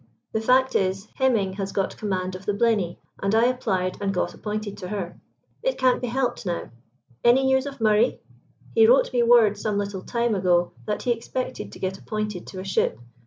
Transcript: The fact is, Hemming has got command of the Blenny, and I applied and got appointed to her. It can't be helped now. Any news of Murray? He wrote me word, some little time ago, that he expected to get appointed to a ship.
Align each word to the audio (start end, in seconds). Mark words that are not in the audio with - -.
The 0.31 0.41
fact 0.41 0.73
is, 0.75 1.07
Hemming 1.17 1.53
has 1.57 1.71
got 1.71 1.95
command 1.95 2.33
of 2.33 2.47
the 2.47 2.55
Blenny, 2.55 2.97
and 3.21 3.35
I 3.35 3.45
applied 3.45 3.99
and 4.01 4.11
got 4.11 4.33
appointed 4.33 4.75
to 4.79 4.87
her. 4.87 5.19
It 5.61 5.77
can't 5.77 6.01
be 6.01 6.07
helped 6.07 6.43
now. 6.43 6.71
Any 7.23 7.45
news 7.45 7.67
of 7.67 7.79
Murray? 7.79 8.19
He 8.73 8.87
wrote 8.87 9.13
me 9.13 9.21
word, 9.21 9.59
some 9.59 9.77
little 9.77 10.01
time 10.01 10.33
ago, 10.33 10.71
that 10.87 11.03
he 11.03 11.11
expected 11.11 11.71
to 11.73 11.77
get 11.77 11.99
appointed 11.99 12.47
to 12.47 12.59
a 12.59 12.63
ship. 12.63 12.97